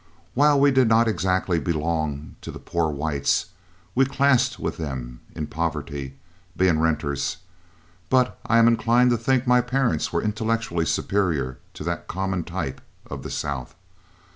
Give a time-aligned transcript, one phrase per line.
[0.33, 3.51] While we did not exactly belong to the poor whites,
[3.93, 6.17] we classed with them in poverty,
[6.57, 7.37] being renters;
[8.09, 12.81] but I am inclined to think my parents were intellectually superior to that common type
[13.11, 13.75] of the South.